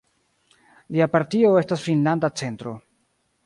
[0.95, 2.77] Lia partio estas Finnlanda Centro.